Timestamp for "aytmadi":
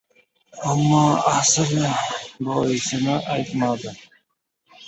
3.33-3.91